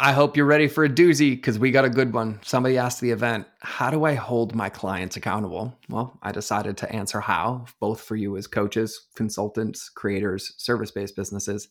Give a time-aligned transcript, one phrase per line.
[0.00, 2.38] I hope you're ready for a doozy because we got a good one.
[2.44, 5.76] Somebody asked the event, How do I hold my clients accountable?
[5.88, 11.16] Well, I decided to answer how, both for you as coaches, consultants, creators, service based
[11.16, 11.66] businesses,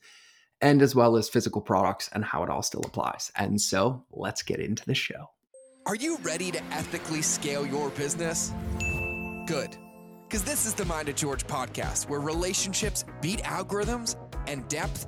[0.60, 3.32] and as well as physical products and how it all still applies.
[3.38, 5.30] And so let's get into the show.
[5.86, 8.54] Are you ready to ethically scale your business?
[9.48, 9.78] Good.
[10.28, 14.18] Because this is the Mind of George podcast where relationships beat algorithms
[14.48, 15.08] and depth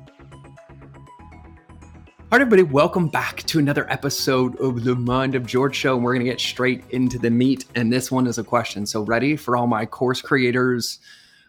[2.31, 5.95] All right, everybody, welcome back to another episode of the Mind of George show.
[5.95, 7.65] And we're going to get straight into the meat.
[7.75, 8.85] And this one is a question.
[8.85, 10.99] So, ready for all my course creators,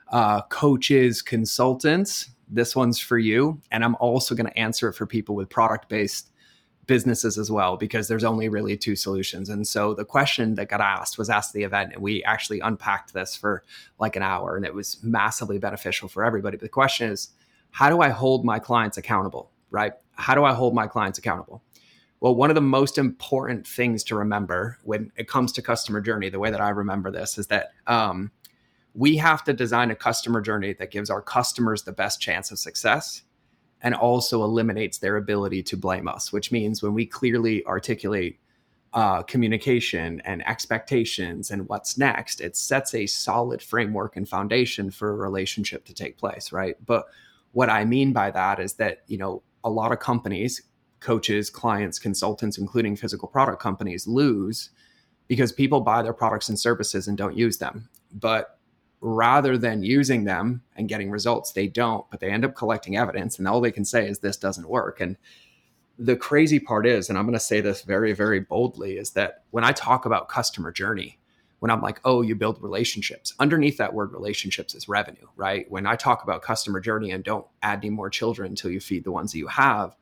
[0.08, 2.30] uh, coaches, consultants?
[2.48, 3.60] This one's for you.
[3.70, 6.32] And I'm also going to answer it for people with product based
[6.86, 9.50] businesses as well, because there's only really two solutions.
[9.50, 11.92] And so, the question that got asked was asked at the event.
[11.92, 13.62] And we actually unpacked this for
[14.00, 14.56] like an hour.
[14.56, 16.56] And it was massively beneficial for everybody.
[16.56, 17.28] But the question is,
[17.70, 19.52] how do I hold my clients accountable?
[19.70, 19.92] Right?
[20.14, 21.62] How do I hold my clients accountable?
[22.20, 26.28] Well, one of the most important things to remember when it comes to customer journey,
[26.28, 28.30] the way that I remember this is that um,
[28.94, 32.58] we have to design a customer journey that gives our customers the best chance of
[32.58, 33.22] success
[33.82, 38.38] and also eliminates their ability to blame us, which means when we clearly articulate
[38.94, 45.10] uh, communication and expectations and what's next, it sets a solid framework and foundation for
[45.10, 46.76] a relationship to take place, right?
[46.86, 47.06] But
[47.52, 50.62] what I mean by that is that, you know, a lot of companies,
[51.00, 54.70] coaches, clients, consultants, including physical product companies, lose
[55.28, 57.88] because people buy their products and services and don't use them.
[58.12, 58.58] But
[59.00, 63.38] rather than using them and getting results, they don't, but they end up collecting evidence
[63.38, 65.00] and all they can say is this doesn't work.
[65.00, 65.16] And
[65.98, 69.44] the crazy part is, and I'm going to say this very, very boldly, is that
[69.50, 71.18] when I talk about customer journey,
[71.62, 75.64] when I'm like, oh, you build relationships, underneath that word relationships is revenue, right?
[75.70, 79.04] When I talk about customer journey and don't add any more children until you feed
[79.04, 79.94] the ones that you have,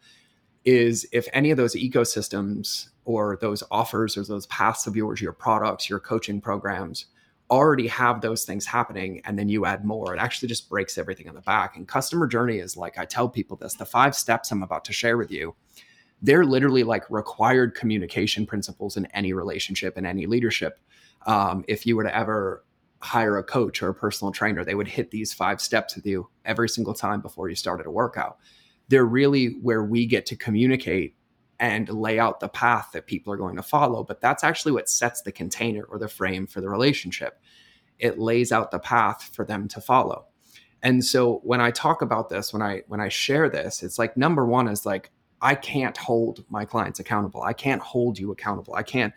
[0.65, 5.35] is if any of those ecosystems or those offers or those paths of yours, your
[5.35, 7.05] products, your coaching programs
[7.51, 11.29] already have those things happening and then you add more, it actually just breaks everything
[11.29, 11.77] on the back.
[11.77, 14.95] And customer journey is like, I tell people this the five steps I'm about to
[14.95, 15.55] share with you
[16.23, 20.79] they're literally like required communication principles in any relationship and any leadership
[21.27, 22.65] um, if you were to ever
[23.03, 26.29] hire a coach or a personal trainer, they would hit these five steps with you
[26.45, 28.39] every single time before you started a workout.
[28.89, 31.15] They're really where we get to communicate
[31.59, 34.03] and lay out the path that people are going to follow.
[34.03, 37.41] But that's actually what sets the container or the frame for the relationship.
[37.99, 40.27] It lays out the path for them to follow.
[40.83, 44.17] And so when I talk about this, when I when I share this, it's like
[44.17, 45.11] number one is like
[45.43, 47.43] I can't hold my clients accountable.
[47.43, 48.75] I can't hold you accountable.
[48.75, 49.13] I can't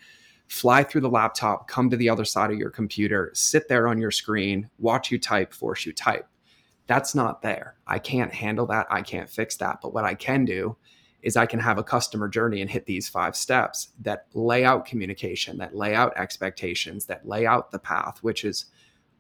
[0.48, 4.00] fly through the laptop, come to the other side of your computer, sit there on
[4.00, 6.28] your screen, watch you type, force you type.
[6.88, 7.76] That's not there.
[7.88, 8.88] I can't handle that.
[8.90, 9.80] I can't fix that.
[9.82, 10.76] But what I can do
[11.22, 14.86] is I can have a customer journey and hit these five steps that lay out
[14.86, 18.66] communication, that lay out expectations, that lay out the path, which is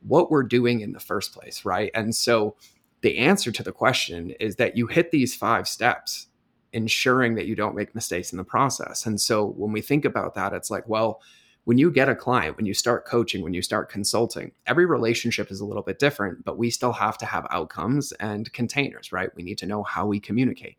[0.01, 1.89] what we're doing in the first place, right?
[1.95, 2.57] And so
[3.01, 6.27] the answer to the question is that you hit these five steps
[6.73, 9.05] ensuring that you don't make mistakes in the process.
[9.05, 11.21] And so when we think about that, it's like, well,
[11.65, 15.49] when you get a client, when you start coaching, when you start consulting, every relationship
[15.49, 19.33] is a little bit different, but we still have to have outcomes and containers, right?
[19.35, 20.77] We need to know how we communicate.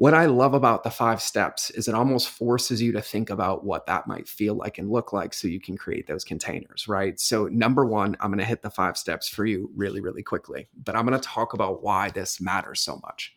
[0.00, 3.64] What I love about the five steps is it almost forces you to think about
[3.64, 7.20] what that might feel like and look like so you can create those containers, right?
[7.20, 10.68] So, number one, I'm going to hit the five steps for you really, really quickly,
[10.84, 13.36] but I'm going to talk about why this matters so much.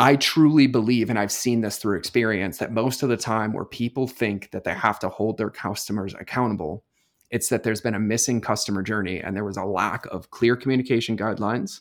[0.00, 3.66] I truly believe, and I've seen this through experience, that most of the time where
[3.66, 6.84] people think that they have to hold their customers accountable,
[7.30, 10.56] it's that there's been a missing customer journey and there was a lack of clear
[10.56, 11.80] communication guidelines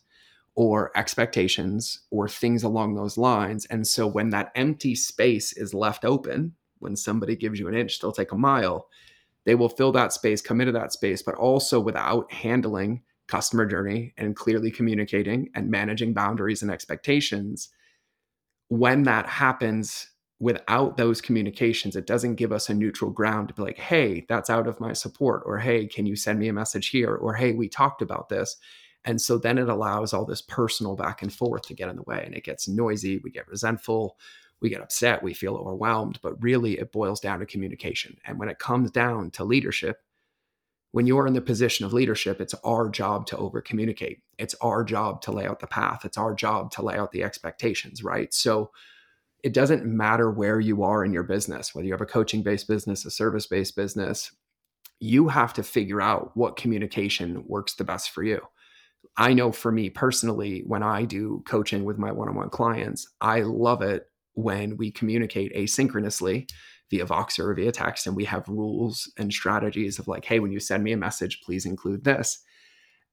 [0.56, 3.66] or expectations or things along those lines.
[3.68, 8.02] And so when that empty space is left open, when somebody gives you an inch,
[8.02, 8.90] they'll take a mile.
[9.46, 14.14] They will fill that space, come into that space, but also without handling customer journey
[14.18, 17.70] and clearly communicating and managing boundaries and expectations
[18.70, 20.08] when that happens
[20.40, 24.50] without those communications, it doesn't give us a neutral ground to be like, hey, that's
[24.50, 27.52] out of my support, or hey, can you send me a message here, or hey,
[27.52, 28.56] we talked about this.
[29.06, 32.04] And so then it allows all this personal back and forth to get in the
[32.04, 33.18] way and it gets noisy.
[33.18, 34.18] We get resentful,
[34.62, 36.20] we get upset, we feel overwhelmed.
[36.22, 38.18] But really, it boils down to communication.
[38.26, 40.02] And when it comes down to leadership,
[40.92, 44.22] when you're in the position of leadership, it's our job to over communicate.
[44.38, 46.04] It's our job to lay out the path.
[46.04, 48.34] It's our job to lay out the expectations, right?
[48.34, 48.72] So
[49.44, 52.68] it doesn't matter where you are in your business, whether you have a coaching based
[52.68, 54.32] business, a service based business,
[55.00, 58.42] you have to figure out what communication works the best for you.
[59.16, 63.08] I know for me personally, when I do coaching with my one on one clients,
[63.22, 66.50] I love it when we communicate asynchronously
[66.90, 70.52] via Voxer or via text, and we have rules and strategies of like, hey, when
[70.52, 72.40] you send me a message, please include this.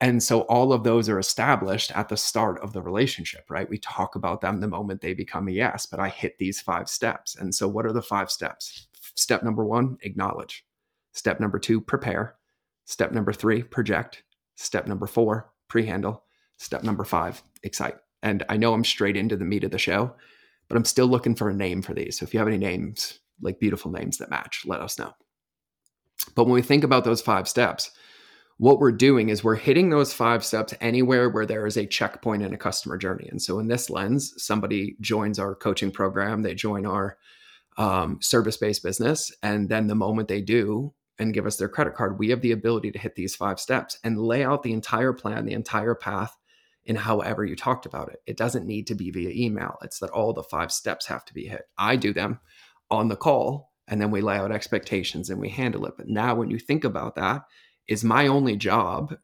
[0.01, 3.69] And so all of those are established at the start of the relationship, right?
[3.69, 6.89] We talk about them the moment they become a yes, but I hit these five
[6.89, 7.37] steps.
[7.37, 8.89] And so, what are the five steps?
[9.15, 10.67] Step number one, acknowledge.
[11.13, 12.37] Step number two, prepare.
[12.85, 14.23] Step number three, project.
[14.57, 16.25] Step number four, pre handle.
[16.59, 17.97] Step number five, excite.
[18.23, 20.15] And I know I'm straight into the meat of the show,
[20.69, 22.19] but I'm still looking for a name for these.
[22.19, 25.13] So if you have any names, like beautiful names that match, let us know.
[26.35, 27.91] But when we think about those five steps,
[28.59, 32.43] what we're doing is we're hitting those five steps anywhere where there is a checkpoint
[32.43, 33.29] in a customer journey.
[33.31, 37.19] And so, in this lens, somebody joins our coaching program, they join our
[37.77, 39.31] um, service based business.
[39.43, 42.53] And then the moment they do and give us their credit card, we have the
[42.53, 46.37] ability to hit these five steps and lay out the entire plan, the entire path
[46.87, 48.23] in however you talked about it.
[48.27, 51.35] It doesn't need to be via email, it's that all the five steps have to
[51.35, 51.63] be hit.
[51.77, 52.41] I do them
[52.91, 55.95] on the call and then we lay out expectations and we handle it.
[55.97, 57.43] But now, when you think about that,
[57.89, 59.15] is my only job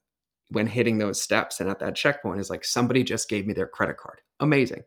[0.51, 3.67] when hitting those steps and at that checkpoint is like somebody just gave me their
[3.67, 4.21] credit card.
[4.39, 4.83] Amazing.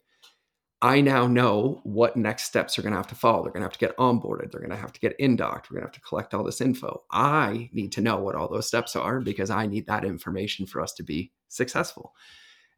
[0.82, 3.44] I now know what next steps are going to have to follow.
[3.44, 4.52] They're going to have to get onboarded.
[4.52, 5.70] They're going to have to get indocked.
[5.70, 7.04] We're going to have to collect all this info.
[7.12, 10.82] I need to know what all those steps are because I need that information for
[10.82, 12.14] us to be successful.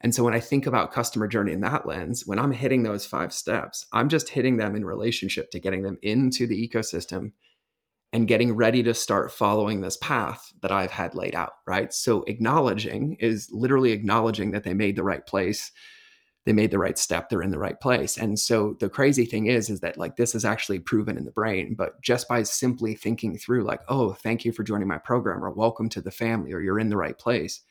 [0.01, 3.05] And so when I think about customer journey in that lens, when I'm hitting those
[3.05, 7.31] five steps, I'm just hitting them in relationship to getting them into the ecosystem
[8.13, 11.91] and getting ready to start following this path that I've had laid out, right?
[11.91, 15.71] So acknowledging is literally acknowledging that they made the right place,
[16.45, 18.17] they made the right step, they're in the right place.
[18.17, 21.31] And so the crazy thing is is that like this is actually proven in the
[21.31, 25.43] brain, but just by simply thinking through like, "Oh, thank you for joining my program,"
[25.43, 27.61] or "Welcome to the family," or "You're in the right place."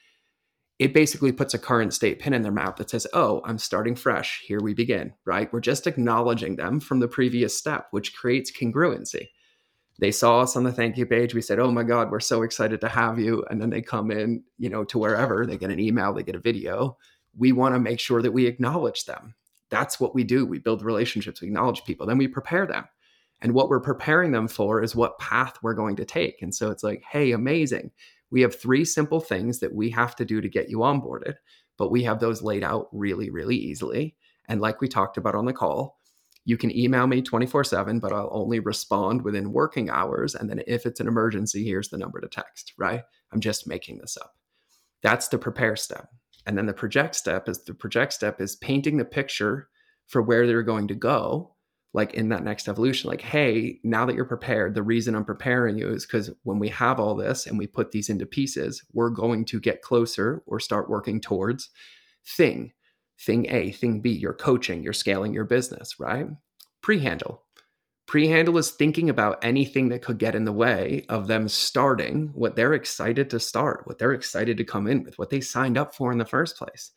[0.78, 3.94] It basically puts a current state pin in their map that says, Oh, I'm starting
[3.94, 4.43] fresh.
[4.46, 5.50] Here we begin, right?
[5.52, 9.28] We're just acknowledging them from the previous step, which creates congruency
[9.99, 11.34] they saw us on the thank you page.
[11.34, 14.11] We said, "Oh my God, we're so excited to have you!" And then they come
[14.11, 16.99] in, you know, to wherever they get an email, they get a video.
[17.37, 19.34] We want to make sure that we acknowledge them.
[19.70, 20.46] That's what we do.
[20.46, 21.40] We build relationships.
[21.40, 22.06] We acknowledge people.
[22.06, 22.84] Then we prepare them.
[23.43, 26.40] And what we're preparing them for is what path we're going to take.
[26.40, 27.90] And so it's like, hey, amazing.
[28.31, 31.34] We have three simple things that we have to do to get you onboarded,
[31.78, 34.17] but we have those laid out really, really easily.
[34.49, 35.99] And like we talked about on the call,
[36.44, 40.34] you can email me 24 7, but I'll only respond within working hours.
[40.34, 43.02] And then if it's an emergency, here's the number to text, right?
[43.32, 44.34] I'm just making this up.
[45.02, 46.08] That's the prepare step.
[46.46, 49.69] And then the project step is the project step is painting the picture
[50.06, 51.56] for where they're going to go,
[51.96, 53.08] like in that next evolution.
[53.08, 56.69] Like, hey, now that you're prepared, the reason I'm preparing you is because when we
[56.69, 60.60] have all this and we put these into pieces, we're going to get closer or
[60.60, 61.70] start working towards
[62.25, 62.72] thing
[63.19, 66.26] thing A, thing B, you're coaching, you're scaling your business, right?
[66.82, 67.43] Pre handle.
[68.06, 72.28] Pre handle is thinking about anything that could get in the way of them starting
[72.34, 75.78] what they're excited to start, what they're excited to come in with, what they signed
[75.78, 76.93] up for in the first place.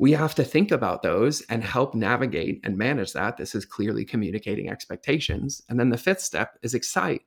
[0.00, 3.36] We have to think about those and help navigate and manage that.
[3.36, 5.60] This is clearly communicating expectations.
[5.68, 7.20] And then the fifth step is excite.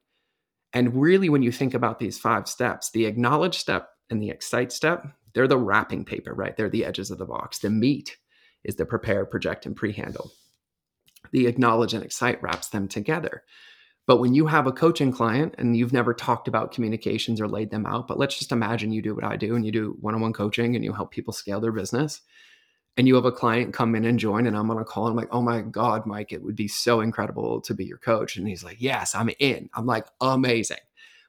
[0.74, 4.72] And really, when you think about these five steps, the acknowledge step and the excite
[4.72, 6.58] step, they're the wrapping paper, right?
[6.58, 7.60] They're the edges of the box.
[7.60, 8.18] The meat
[8.64, 10.32] is the prepare, project, and pre-handle.
[11.32, 13.44] The acknowledge and excite wraps them together.
[14.08, 17.70] But when you have a coaching client and you've never talked about communications or laid
[17.70, 20.16] them out, but let's just imagine you do what I do and you do one
[20.16, 22.20] on one coaching and you help people scale their business.
[22.96, 25.08] And you have a client come in and join, and I'm on a call.
[25.08, 27.98] And I'm like, oh my God, Mike, it would be so incredible to be your
[27.98, 28.38] coach.
[28.38, 29.70] And he's like, yes, I'm in.
[29.74, 30.78] I'm like, amazing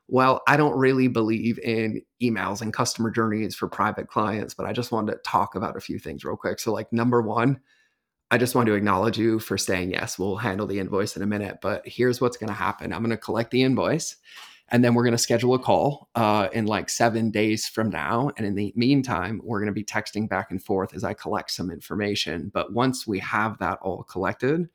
[0.09, 4.73] well, I don't really believe in emails and customer journeys for private clients, but I
[4.73, 6.61] just wanted to talk about a few things real quick.
[6.61, 7.61] So, like, number one,
[8.31, 10.19] I just want to acknowledge you for saying yes.
[10.19, 13.11] We'll handle the invoice in a minute, but here's what's going to happen I'm going
[13.11, 14.17] to collect the invoice
[14.71, 18.31] and then we're going to schedule a call uh, in like seven days from now.
[18.37, 21.51] And in the meantime, we're going to be texting back and forth as I collect
[21.51, 22.51] some information.
[22.53, 24.69] But once we have that all collected,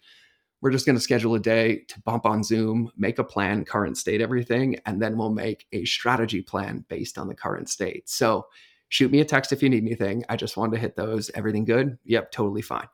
[0.62, 3.98] we're just going to schedule a day to bump on Zoom, make a plan, current
[3.98, 8.10] state everything, and then we'll make a strategy plan based on the current state.
[8.10, 8.46] So
[8.90, 10.24] shoot me a text if you need anything.
[10.30, 11.32] I just wanted to hit those.
[11.34, 11.98] Everything good?
[12.06, 12.88] Yep, totally fine.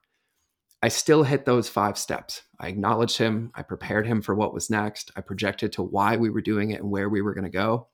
[0.86, 2.44] I still hit those five steps.
[2.60, 3.50] I acknowledged him.
[3.56, 5.10] I prepared him for what was next.
[5.16, 7.88] I projected to why we were doing it and where we were going to go.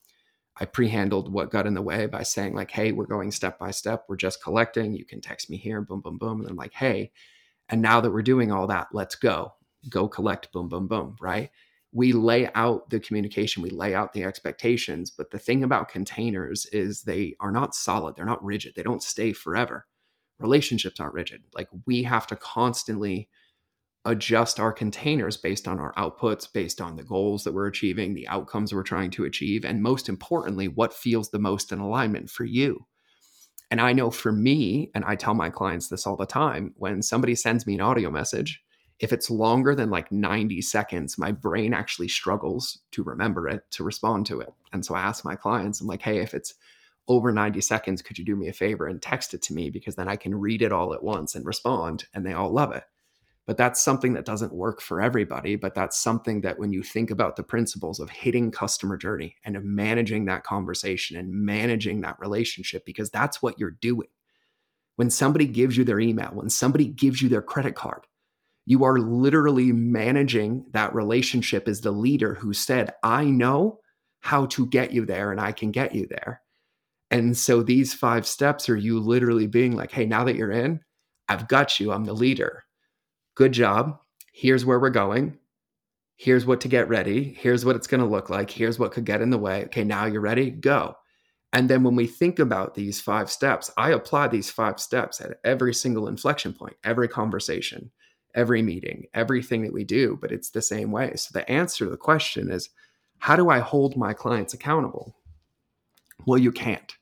[0.57, 3.71] I pre-handled what got in the way by saying like, "Hey, we're going step by
[3.71, 4.03] step.
[4.09, 4.93] We're just collecting.
[4.93, 7.13] You can text me here, boom, boom, boom." And I'm like, "Hey,
[7.69, 9.53] and now that we're doing all that, let's go.
[9.87, 11.49] Go collect, boom, boom, boom." Right?
[11.93, 15.11] We lay out the communication, we lay out the expectations.
[15.11, 18.17] But the thing about containers is they are not solid.
[18.17, 18.73] They're not rigid.
[18.75, 19.85] They don't stay forever.
[20.41, 21.43] Relationships aren't rigid.
[21.53, 23.29] Like we have to constantly
[24.05, 28.27] adjust our containers based on our outputs, based on the goals that we're achieving, the
[28.27, 32.43] outcomes we're trying to achieve, and most importantly, what feels the most in alignment for
[32.43, 32.87] you.
[33.69, 37.01] And I know for me, and I tell my clients this all the time when
[37.01, 38.61] somebody sends me an audio message,
[38.99, 43.83] if it's longer than like 90 seconds, my brain actually struggles to remember it, to
[43.83, 44.53] respond to it.
[44.73, 46.53] And so I ask my clients, I'm like, hey, if it's
[47.11, 49.69] over 90 seconds, could you do me a favor and text it to me?
[49.69, 52.71] Because then I can read it all at once and respond, and they all love
[52.71, 52.83] it.
[53.45, 55.57] But that's something that doesn't work for everybody.
[55.57, 59.57] But that's something that when you think about the principles of hitting customer journey and
[59.57, 64.07] of managing that conversation and managing that relationship, because that's what you're doing.
[64.95, 68.07] When somebody gives you their email, when somebody gives you their credit card,
[68.65, 73.79] you are literally managing that relationship as the leader who said, I know
[74.21, 76.41] how to get you there and I can get you there.
[77.11, 80.79] And so these five steps are you literally being like, hey, now that you're in,
[81.29, 81.91] I've got you.
[81.91, 82.63] I'm the leader
[83.35, 83.99] good job.
[84.33, 85.37] Here's where we're going.
[86.15, 87.35] Here's what to get ready.
[87.39, 88.51] Here's what it's going to look like.
[88.51, 89.65] Here's what could get in the way.
[89.65, 90.51] Okay, now you're ready.
[90.51, 90.95] Go.
[91.53, 95.39] And then when we think about these five steps, I apply these five steps at
[95.43, 97.91] every single inflection point, every conversation,
[98.35, 101.13] every meeting, everything that we do, but it's the same way.
[101.15, 102.69] So the answer to the question is
[103.17, 105.15] how do I hold my clients accountable?
[106.25, 106.95] Well, you can't,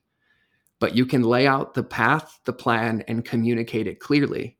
[0.80, 4.56] but you can lay out the path, the plan, and communicate it clearly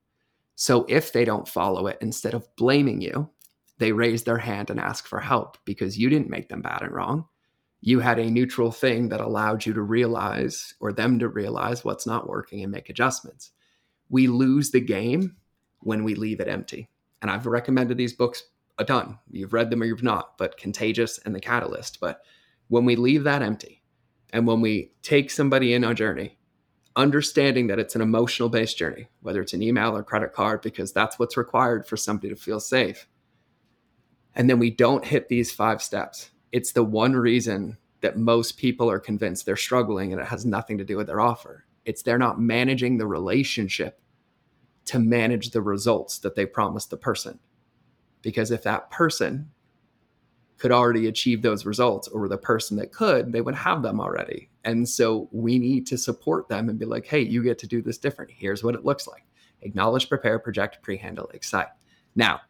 [0.61, 3.31] so if they don't follow it, instead of blaming you,
[3.79, 6.93] they raise their hand and ask for help because you didn't make them bad and
[6.93, 7.25] wrong.
[7.81, 12.07] You had a neutral thing that allowed you to realize or them to realize what's
[12.07, 13.53] not working and make adjustments.
[14.11, 15.35] We lose the game
[15.79, 16.91] when we leave it empty.
[17.23, 18.43] And I've recommended these books
[18.77, 19.19] a ton.
[19.31, 22.01] You've read them or you've not, but Contagious and The Catalyst.
[22.01, 22.21] But
[22.69, 23.80] when we leave that empty
[24.33, 26.39] and when we take somebody in our journey
[26.97, 30.93] understanding that it's an emotional based journey, whether it's an email or credit card, because
[30.93, 33.07] that's what's required for somebody to feel safe.
[34.35, 36.31] And then we don't hit these five steps.
[36.53, 40.79] It's the one reason that most people are convinced they're struggling and it has nothing
[40.79, 41.65] to do with their offer.
[41.85, 44.01] It's they're not managing the relationship
[44.87, 47.39] to manage the results that they promised the person.
[48.23, 49.51] Because if that person
[50.61, 54.51] could already achieve those results or the person that could, they would have them already.
[54.65, 57.81] And so we need to support them and be like, hey, you get to do
[57.81, 58.31] this different.
[58.31, 59.25] Here's what it looks like
[59.63, 61.69] acknowledge, prepare, project, pre handle, excite.
[62.15, 62.41] Now,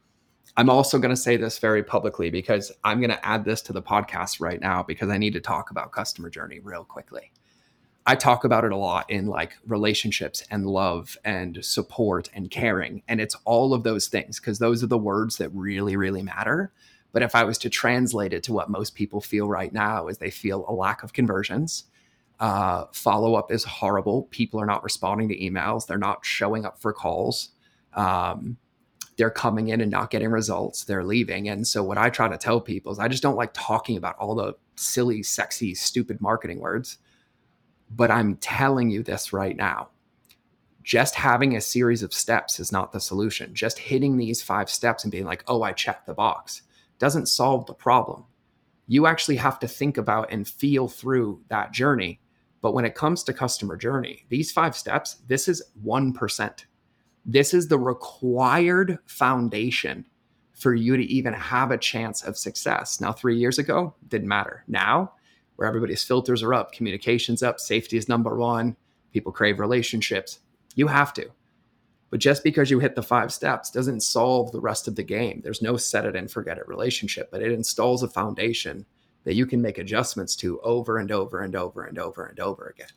[0.56, 3.72] I'm also going to say this very publicly because I'm going to add this to
[3.72, 7.32] the podcast right now because I need to talk about customer journey real quickly.
[8.06, 13.02] I talk about it a lot in like relationships and love and support and caring.
[13.06, 16.72] And it's all of those things because those are the words that really, really matter.
[17.12, 20.18] But if I was to translate it to what most people feel right now, is
[20.18, 21.84] they feel a lack of conversions.
[22.38, 24.24] Uh, follow up is horrible.
[24.30, 25.86] People are not responding to emails.
[25.86, 27.50] They're not showing up for calls.
[27.94, 28.56] Um,
[29.16, 30.84] they're coming in and not getting results.
[30.84, 31.48] They're leaving.
[31.48, 34.16] And so, what I try to tell people is I just don't like talking about
[34.16, 36.96] all the silly, sexy, stupid marketing words.
[37.90, 39.90] But I'm telling you this right now.
[40.82, 43.54] Just having a series of steps is not the solution.
[43.54, 46.62] Just hitting these five steps and being like, oh, I checked the box
[47.00, 48.24] doesn't solve the problem.
[48.86, 52.20] You actually have to think about and feel through that journey.
[52.60, 56.64] But when it comes to customer journey, these five steps, this is 1%.
[57.24, 60.04] This is the required foundation
[60.52, 63.00] for you to even have a chance of success.
[63.00, 64.64] Now, three years ago, didn't matter.
[64.68, 65.12] Now,
[65.56, 68.76] where everybody's filters are up, communications up, safety is number one,
[69.12, 70.40] people crave relationships,
[70.74, 71.30] you have to.
[72.10, 75.40] But just because you hit the five steps doesn't solve the rest of the game.
[75.42, 78.84] There's no set it and forget it relationship, but it installs a foundation
[79.24, 82.66] that you can make adjustments to over and over and over and over and over
[82.66, 82.88] again.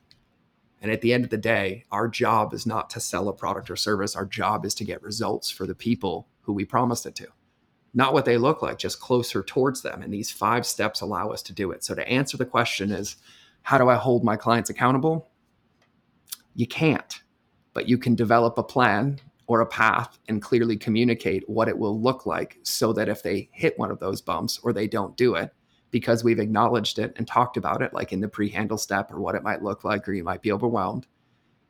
[0.81, 3.69] And at the end of the day, our job is not to sell a product
[3.69, 4.15] or service.
[4.15, 7.27] Our job is to get results for the people who we promised it to.
[7.93, 10.01] Not what they look like, just closer towards them.
[10.01, 11.83] And these five steps allow us to do it.
[11.83, 13.17] So to answer the question is,
[13.61, 15.29] how do I hold my clients accountable?
[16.55, 17.21] You can't
[17.73, 21.99] but you can develop a plan or a path and clearly communicate what it will
[21.99, 25.35] look like so that if they hit one of those bumps or they don't do
[25.35, 25.51] it
[25.91, 29.35] because we've acknowledged it and talked about it like in the pre-handle step or what
[29.35, 31.05] it might look like or you might be overwhelmed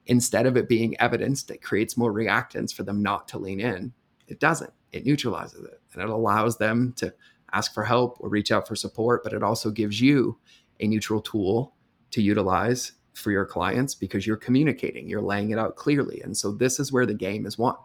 [0.06, 3.94] instead of it being evidence that creates more reactance for them not to lean in
[4.28, 4.72] it doesn't.
[4.92, 7.14] It neutralizes it and it allows them to
[7.52, 10.38] ask for help or reach out for support but it also gives you
[10.80, 11.76] a neutral tool
[12.12, 16.22] to utilize for your clients because you're communicating, you're laying it out clearly.
[16.22, 17.76] And so this is where the game is won.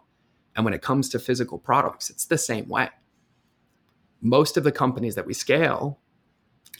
[0.55, 2.89] And when it comes to physical products, it's the same way.
[4.21, 5.99] Most of the companies that we scale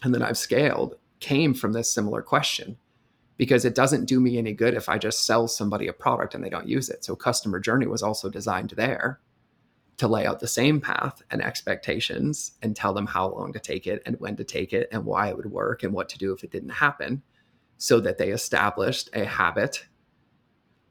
[0.03, 2.77] and that I've scaled came from this similar question
[3.37, 6.43] because it doesn't do me any good if I just sell somebody a product and
[6.43, 7.05] they don't use it.
[7.05, 9.19] So customer journey was also designed there
[9.97, 13.85] to lay out the same path and expectations and tell them how long to take
[13.85, 16.33] it and when to take it and why it would work and what to do
[16.33, 17.21] if it didn't happen
[17.79, 19.85] so that they established a habit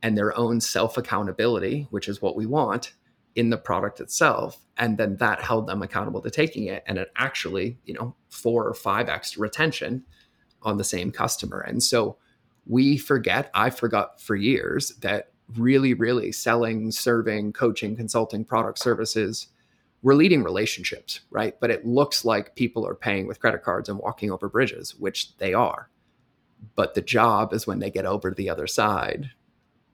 [0.02, 2.95] and their own self accountability, which is what we want
[3.37, 4.59] in the product itself.
[4.78, 6.83] And then that held them accountable to taking it.
[6.87, 10.02] And it actually, you know, four or five X retention
[10.62, 11.61] on the same customer.
[11.61, 12.16] And so
[12.66, 19.49] we forget, I forgot for years that really, really selling, serving, coaching, consulting, product services,
[20.02, 21.54] we're leading relationships, right?
[21.61, 25.37] But it looks like people are paying with credit cards and walking over bridges, which
[25.37, 25.90] they are.
[26.75, 29.31] But the job is when they get over to the other side,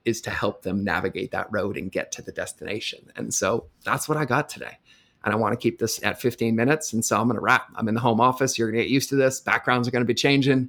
[0.04, 3.10] is to help them navigate that road and get to the destination.
[3.16, 4.78] And so that's what I got today.
[5.24, 6.92] And I want to keep this at 15 minutes.
[6.92, 7.68] And so I'm going to wrap.
[7.74, 8.58] I'm in the home office.
[8.58, 9.40] You're going to get used to this.
[9.40, 10.68] Backgrounds are going to be changing.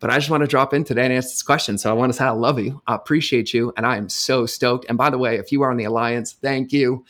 [0.00, 1.76] But I just want to drop in today and answer this question.
[1.76, 2.80] So I want to say I love you.
[2.86, 3.72] I appreciate you.
[3.76, 4.86] And I am so stoked.
[4.88, 7.04] And by the way, if you are on the Alliance, thank you.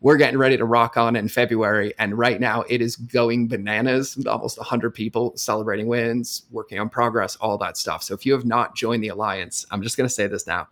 [0.00, 1.92] We're getting ready to rock on in February.
[1.98, 4.16] And right now it is going bananas.
[4.26, 8.02] Almost 100 people celebrating wins, working on progress, all that stuff.
[8.02, 10.68] So if you have not joined the Alliance, I'm just going to say this now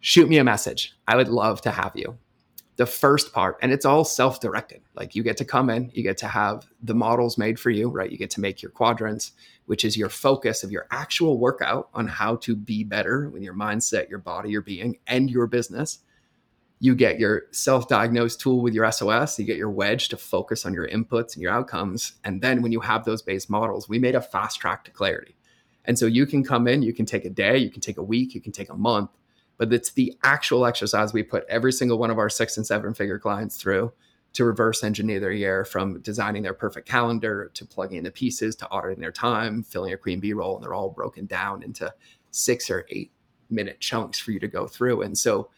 [0.00, 0.94] shoot me a message.
[1.08, 2.16] I would love to have you
[2.76, 6.18] the first part and it's all self-directed like you get to come in you get
[6.18, 9.32] to have the models made for you right you get to make your quadrants
[9.64, 13.54] which is your focus of your actual workout on how to be better with your
[13.54, 16.00] mindset your body your being and your business
[16.78, 20.74] you get your self-diagnosed tool with your sos you get your wedge to focus on
[20.74, 24.14] your inputs and your outcomes and then when you have those base models we made
[24.14, 25.36] a fast track to clarity
[25.84, 28.02] and so you can come in you can take a day you can take a
[28.02, 29.10] week you can take a month
[29.58, 32.92] but it's the actual exercise we put every single one of our six and seven
[32.92, 33.92] figure clients through
[34.36, 38.54] to reverse engineer their year from designing their perfect calendar to plugging in the pieces
[38.54, 41.90] to auditing their time, filling a queen bee role, and they're all broken down into
[42.32, 43.10] six or eight
[43.48, 45.00] minute chunks for you to go through.
[45.00, 45.48] And so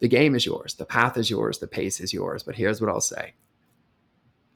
[0.00, 2.42] the game is yours, the path is yours, the pace is yours.
[2.42, 3.34] But here's what I'll say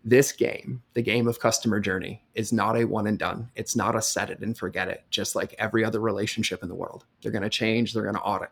[0.07, 3.51] this game, the game of customer journey, is not a one and done.
[3.55, 6.75] It's not a set it and forget it, just like every other relationship in the
[6.75, 7.07] world.
[7.23, 8.51] They're going to change, they're going to audit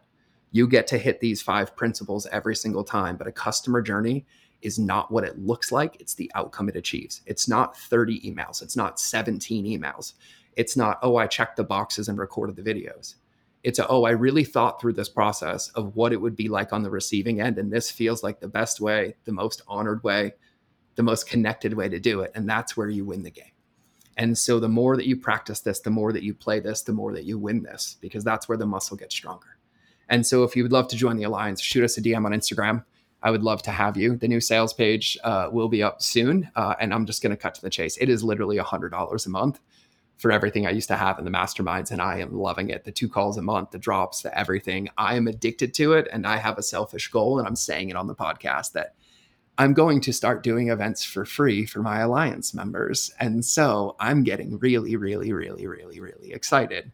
[0.52, 3.16] you get to hit these five principles every single time.
[3.16, 4.26] But a customer journey
[4.60, 7.22] is not what it looks like, it's the outcome it achieves.
[7.26, 10.12] It's not 30 emails, it's not 17 emails.
[10.54, 13.14] It's not, oh, I checked the boxes and recorded the videos.
[13.62, 16.72] It's a, oh, I really thought through this process of what it would be like
[16.72, 17.58] on the receiving end.
[17.58, 20.34] And this feels like the best way, the most honored way,
[20.96, 22.32] the most connected way to do it.
[22.34, 23.52] And that's where you win the game.
[24.16, 26.92] And so the more that you practice this, the more that you play this, the
[26.92, 29.56] more that you win this, because that's where the muscle gets stronger.
[30.08, 32.32] And so if you would love to join the alliance, shoot us a DM on
[32.32, 32.84] Instagram.
[33.22, 34.16] I would love to have you.
[34.16, 36.50] The new sales page uh, will be up soon.
[36.56, 37.96] Uh, and I'm just going to cut to the chase.
[37.98, 39.60] It is literally $100 a month
[40.18, 41.90] for everything I used to have in the masterminds.
[41.90, 42.84] And I am loving it.
[42.84, 44.88] The two calls a month, the drops, the everything.
[44.96, 46.08] I am addicted to it.
[46.12, 47.38] And I have a selfish goal.
[47.38, 48.94] And I'm saying it on the podcast that
[49.58, 53.12] I'm going to start doing events for free for my alliance members.
[53.20, 56.92] And so I'm getting really, really, really, really, really excited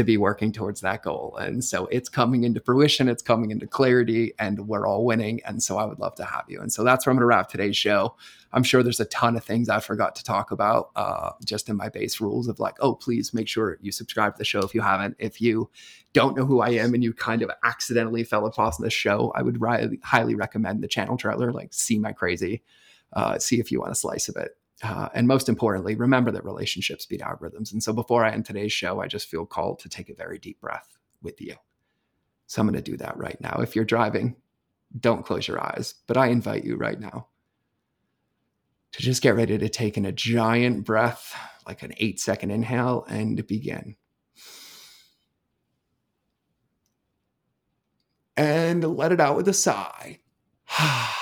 [0.00, 1.36] to be working towards that goal.
[1.38, 5.42] And so it's coming into fruition, it's coming into clarity, and we're all winning.
[5.44, 6.58] And so I would love to have you.
[6.58, 8.16] And so that's where I'm going to wrap today's show.
[8.54, 11.76] I'm sure there's a ton of things I forgot to talk about uh, just in
[11.76, 14.74] my base rules of like, oh, please make sure you subscribe to the show if
[14.74, 15.16] you haven't.
[15.18, 15.68] If you
[16.14, 19.42] don't know who I am and you kind of accidentally fell across this show, I
[19.42, 22.62] would ri- highly recommend the channel trailer, like see my crazy,
[23.12, 24.56] uh, see if you want a slice of it.
[24.82, 27.72] Uh, and most importantly, remember that relationships beat algorithms.
[27.72, 30.38] And so before I end today's show, I just feel called to take a very
[30.38, 31.54] deep breath with you.
[32.46, 33.60] So I'm going to do that right now.
[33.60, 34.36] If you're driving,
[34.98, 37.28] don't close your eyes, but I invite you right now
[38.92, 41.34] to just get ready to take in a giant breath,
[41.66, 43.96] like an eight second inhale, and begin.
[48.36, 50.20] And let it out with a sigh.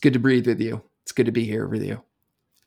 [0.00, 0.82] good to breathe with you.
[1.02, 2.02] It's good to be here with you.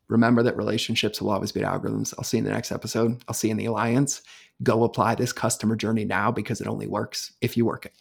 [0.08, 2.13] Remember that relationships will always beat algorithms.
[2.17, 3.24] I'll see you in the next episode.
[3.28, 4.22] I'll see you in the Alliance.
[4.62, 7.93] Go apply this customer journey now because it only works if you work it.